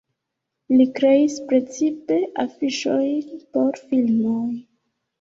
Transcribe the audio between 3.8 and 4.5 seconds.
filmoj.